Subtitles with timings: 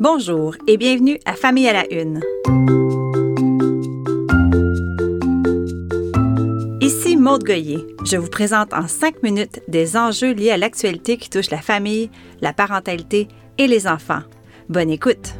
[0.00, 2.22] Bonjour et bienvenue à Famille à la Une.
[6.80, 7.86] Ici Maude Goyer.
[8.06, 12.10] Je vous présente en cinq minutes des enjeux liés à l'actualité qui touche la famille,
[12.40, 13.28] la parentalité
[13.58, 14.22] et les enfants.
[14.70, 15.34] Bonne écoute!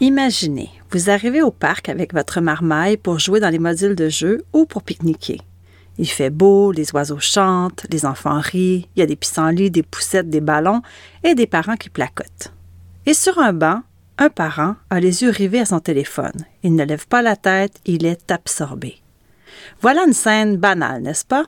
[0.00, 4.42] Imaginez, vous arrivez au parc avec votre marmaille pour jouer dans les modules de jeu
[4.54, 5.42] ou pour pique-niquer.
[5.98, 9.82] Il fait beau, les oiseaux chantent, les enfants rient, il y a des pissenlits, des
[9.82, 10.82] poussettes, des ballons
[11.24, 12.52] et des parents qui placotent.
[13.04, 13.82] Et sur un banc,
[14.16, 16.44] un parent a les yeux rivés à son téléphone.
[16.62, 19.02] Il ne lève pas la tête, il est absorbé.
[19.80, 21.44] Voilà une scène banale, n'est-ce pas?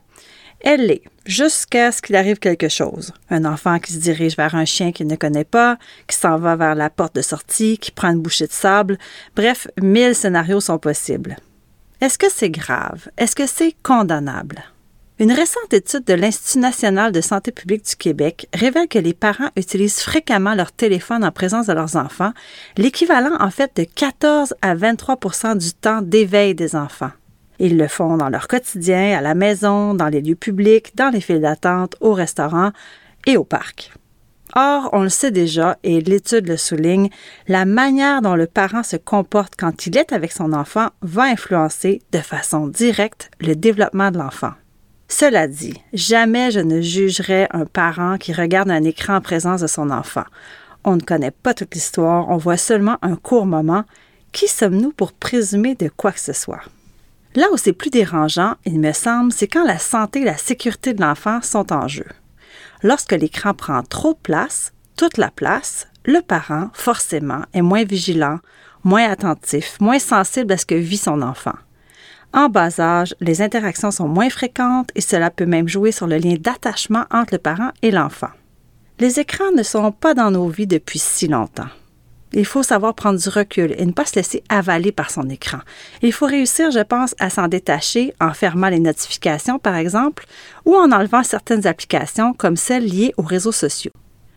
[0.60, 3.12] Elle l'est, jusqu'à ce qu'il arrive quelque chose.
[3.30, 6.54] Un enfant qui se dirige vers un chien qu'il ne connaît pas, qui s'en va
[6.56, 8.98] vers la porte de sortie, qui prend une bouchée de sable.
[9.34, 11.36] Bref, mille scénarios sont possibles.
[12.00, 13.10] Est-ce que c'est grave?
[13.18, 14.62] Est-ce que c'est condamnable?
[15.18, 19.50] Une récente étude de l'Institut national de santé publique du Québec révèle que les parents
[19.54, 22.32] utilisent fréquemment leur téléphone en présence de leurs enfants,
[22.78, 27.12] l'équivalent en fait de 14 à 23% du temps d'éveil des enfants.
[27.58, 31.20] Ils le font dans leur quotidien, à la maison, dans les lieux publics, dans les
[31.20, 32.70] files d'attente, au restaurant
[33.26, 33.92] et au parc.
[34.56, 37.08] Or, on le sait déjà, et l'étude le souligne,
[37.46, 42.02] la manière dont le parent se comporte quand il est avec son enfant va influencer
[42.12, 44.52] de façon directe le développement de l'enfant.
[45.08, 49.66] Cela dit, jamais je ne jugerai un parent qui regarde un écran en présence de
[49.66, 50.24] son enfant.
[50.84, 53.84] On ne connaît pas toute l'histoire, on voit seulement un court moment.
[54.32, 56.62] Qui sommes-nous pour présumer de quoi que ce soit?
[57.34, 60.94] Là où c'est plus dérangeant, il me semble, c'est quand la santé et la sécurité
[60.94, 62.06] de l'enfant sont en jeu.
[62.82, 68.38] Lorsque l'écran prend trop place, toute la place, le parent, forcément, est moins vigilant,
[68.84, 71.54] moins attentif, moins sensible à ce que vit son enfant.
[72.32, 76.16] En bas âge, les interactions sont moins fréquentes et cela peut même jouer sur le
[76.16, 78.30] lien d'attachement entre le parent et l'enfant.
[78.98, 81.68] Les écrans ne sont pas dans nos vies depuis si longtemps.
[82.32, 85.58] Il faut savoir prendre du recul et ne pas se laisser avaler par son écran.
[86.02, 90.26] Il faut réussir, je pense, à s'en détacher en fermant les notifications, par exemple,
[90.64, 93.92] ou en enlevant certaines applications comme celles liées aux réseaux sociaux.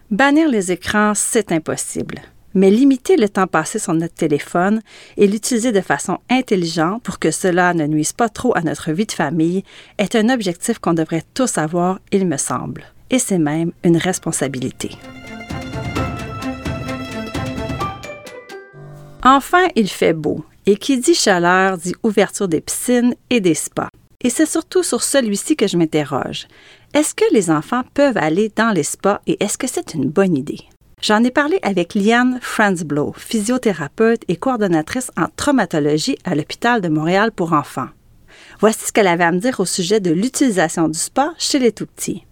[0.10, 2.22] Bannir les écrans, c'est impossible.
[2.56, 4.82] Mais limiter le temps passé sur notre téléphone
[5.18, 9.08] et l'utiliser de façon intelligente pour que cela ne nuise pas trop à notre vie
[9.08, 9.64] de famille
[9.98, 12.84] est un objectif qu'on devrait tous avoir, il me semble.
[13.10, 14.92] Et c'est même une responsabilité.
[19.26, 20.44] Enfin, il fait beau.
[20.66, 23.90] Et qui dit chaleur dit ouverture des piscines et des spas.
[24.22, 26.48] Et c'est surtout sur celui-ci que je m'interroge.
[26.94, 30.38] Est-ce que les enfants peuvent aller dans les spas et est-ce que c'est une bonne
[30.38, 30.62] idée?
[31.02, 37.34] J'en ai parlé avec Liane Franzblow, physiothérapeute et coordonnatrice en traumatologie à l'hôpital de Montréal
[37.34, 37.90] pour enfants.
[38.60, 41.74] Voici ce qu'elle avait à me dire au sujet de l'utilisation du spa chez les
[41.74, 42.26] tout-petits.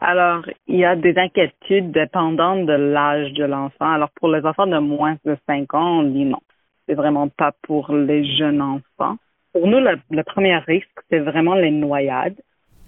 [0.00, 3.92] Alors, il y a des inquiétudes dépendantes de l'âge de l'enfant.
[3.92, 6.40] Alors, pour les enfants de moins de 5 ans, on dit non.
[6.88, 9.16] C'est vraiment pas pour les jeunes enfants.
[9.52, 12.40] Pour nous, le, premier risque, c'est vraiment les noyades.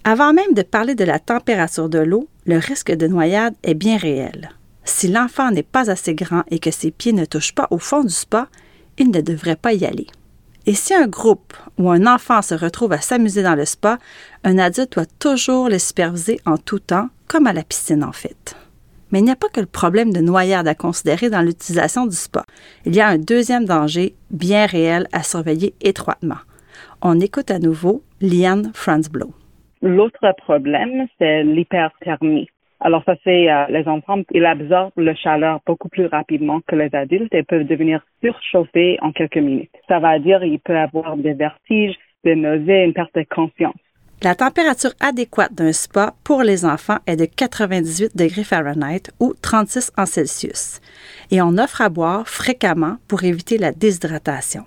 [0.04, 3.98] Avant même de parler de la température de l'eau, le risque de noyade est bien
[3.98, 4.48] réel.
[4.84, 8.02] Si l'enfant n'est pas assez grand et que ses pieds ne touchent pas au fond
[8.02, 8.48] du spa,
[8.98, 10.06] il ne devrait pas y aller.
[10.66, 13.98] Et si un groupe ou un enfant se retrouve à s'amuser dans le spa,
[14.44, 18.56] un adulte doit toujours le superviser en tout temps, comme à la piscine en fait.
[19.10, 22.16] Mais il n'y a pas que le problème de noyade à considérer dans l'utilisation du
[22.16, 22.44] spa.
[22.86, 26.38] Il y a un deuxième danger bien réel à surveiller étroitement.
[27.02, 29.34] On écoute à nouveau Liane Franzblow.
[29.82, 32.48] L'autre problème, c'est l'hyperthermie.
[32.84, 36.92] Alors ça fait euh, les enfants, ils absorbent la chaleur beaucoup plus rapidement que les
[36.92, 39.70] adultes et peuvent devenir surchauffés en quelques minutes.
[39.86, 41.94] Ça va dire qu'il peut avoir des vertiges,
[42.24, 43.76] des nausées, une perte de conscience.
[44.24, 49.92] La température adéquate d'un spa pour les enfants est de 98 degrés Fahrenheit ou 36
[49.96, 50.80] en Celsius.
[51.30, 54.64] Et on offre à boire fréquemment pour éviter la déshydratation.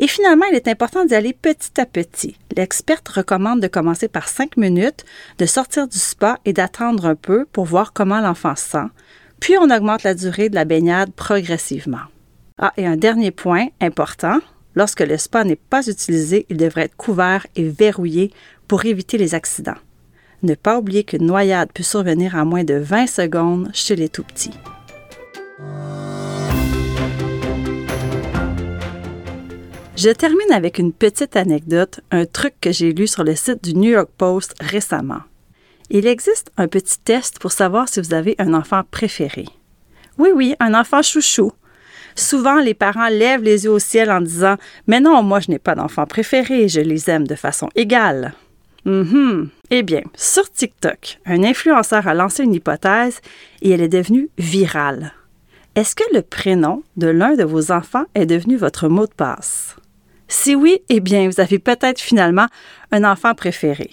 [0.00, 2.38] Et finalement, il est important d'y aller petit à petit.
[2.56, 5.04] L'experte recommande de commencer par 5 minutes,
[5.38, 8.88] de sortir du spa et d'attendre un peu pour voir comment l'enfant sent.
[9.40, 12.08] Puis on augmente la durée de la baignade progressivement.
[12.58, 14.38] Ah, et un dernier point important,
[14.74, 18.32] lorsque le spa n'est pas utilisé, il devrait être couvert et verrouillé
[18.68, 19.78] pour éviter les accidents.
[20.42, 24.24] Ne pas oublier qu'une noyade peut survenir en moins de 20 secondes chez les tout
[30.02, 33.74] Je termine avec une petite anecdote, un truc que j'ai lu sur le site du
[33.74, 35.20] New York Post récemment.
[35.90, 39.44] Il existe un petit test pour savoir si vous avez un enfant préféré.
[40.16, 41.52] Oui, oui, un enfant chouchou.
[42.14, 44.56] Souvent, les parents lèvent les yeux au ciel en disant
[44.86, 48.32] Mais non, moi, je n'ai pas d'enfant préféré, je les aime de façon égale.
[48.86, 49.50] Mhm.
[49.70, 53.20] Eh bien, sur TikTok, un influenceur a lancé une hypothèse
[53.60, 55.12] et elle est devenue virale.
[55.74, 59.76] Est-ce que le prénom de l'un de vos enfants est devenu votre mot de passe?
[60.30, 62.46] Si oui, eh bien, vous avez peut-être finalement
[62.92, 63.90] un enfant préféré.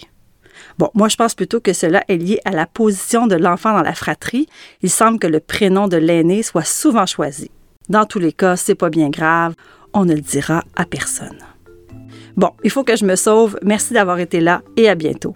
[0.78, 3.82] Bon, moi, je pense plutôt que cela est lié à la position de l'enfant dans
[3.82, 4.46] la fratrie.
[4.80, 7.50] Il semble que le prénom de l'aîné soit souvent choisi.
[7.88, 9.54] Dans tous les cas, c'est pas bien grave.
[9.92, 11.38] On ne le dira à personne.
[12.36, 13.58] Bon, il faut que je me sauve.
[13.62, 15.34] Merci d'avoir été là et à bientôt.